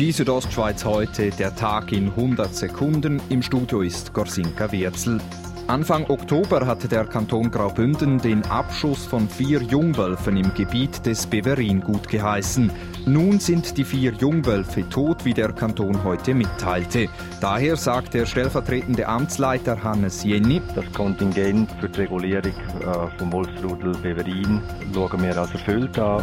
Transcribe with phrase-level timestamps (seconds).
[0.00, 3.20] Die Südostschweiz heute, der Tag in 100 Sekunden.
[3.28, 5.20] Im Studio ist Gorsinka Wirzel.
[5.66, 11.82] Anfang Oktober hatte der Kanton Graubünden den Abschuss von vier Jungwölfen im Gebiet des Beverin
[11.82, 12.72] gut geheißen.
[13.04, 17.08] Nun sind die vier Jungwölfe tot, wie der Kanton heute mitteilte.
[17.42, 23.92] Daher sagt der stellvertretende Amtsleiter Hannes Jenny, das Kontingent für die Regulierung äh, vom Wolfsrudel
[23.98, 24.62] Beverin
[24.94, 26.22] schauen wir als erfüllt an.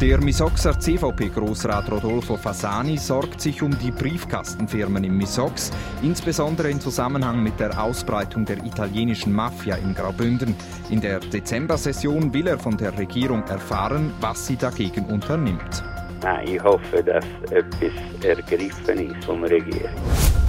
[0.00, 7.42] Der Misoxer CVP-Grossrat Rodolfo Fasani sorgt sich um die Briefkastenfirmen im Misox, insbesondere in Zusammenhang
[7.42, 10.54] mit der Ausbreitung der italienischen Mafia in Graubünden.
[10.90, 15.82] In der Dezember-Session will er von der Regierung erfahren, was sie dagegen unternimmt.
[16.22, 19.90] Nein, ich hoffe, dass etwas ergriffen ist vom Regierung.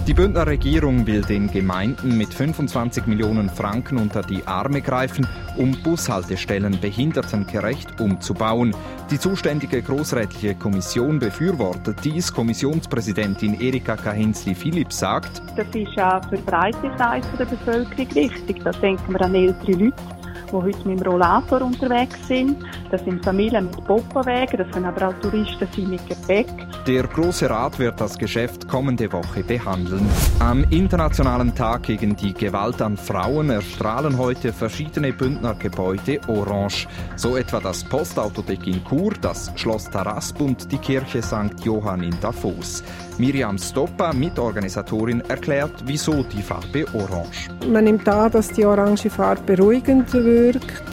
[0.09, 5.77] Die Bündner Regierung will den Gemeinden mit 25 Millionen Franken unter die Arme greifen, um
[5.83, 8.75] Bushaltestellen behindertengerecht umzubauen.
[9.11, 12.33] Die zuständige großrätliche Kommission befürwortet dies.
[12.33, 18.63] Kommissionspräsidentin Erika Kahinzli-Philipp sagt, das ist auch für breite Seite der Bevölkerung wichtig.
[18.63, 20.18] Da denken wir an ältere Leute
[20.51, 22.57] die heute mit dem Rollator unterwegs sind.
[22.91, 26.47] Das sind Familien mit Popowagen, das können aber auch Touristen sein mit Gepäck.
[26.87, 30.07] Der Große Rat wird das Geschäft kommende Woche behandeln.
[30.39, 36.87] Am Internationalen Tag gegen die Gewalt an Frauen erstrahlen heute verschiedene Bündner Gebäude orange.
[37.15, 41.63] So etwa das Postautodeck in Chur, das Schloss Tarasp und die Kirche St.
[41.63, 42.83] Johann in Davos.
[43.19, 47.49] Miriam Stoppa, Mitorganisatorin, erklärt, wieso die Farbe orange.
[47.69, 50.83] Man nimmt an, dass die orange Farbe beruhigend wirkt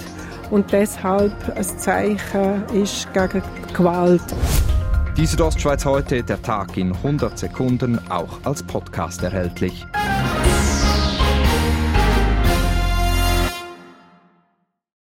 [0.50, 4.22] und deshalb ein Zeichen ist gegen Gewalt.
[5.16, 9.86] Die Südostschweiz heute, der Tag in 100 Sekunden, auch als Podcast erhältlich.